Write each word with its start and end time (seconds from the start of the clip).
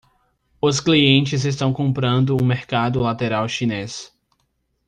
Os 0.59 0.79
clientes 0.79 1.45
estão 1.45 1.71
comprando 1.71 2.35
um 2.35 2.43
mercado 2.43 2.99
lateral 3.01 3.47
chinês. 3.47 4.11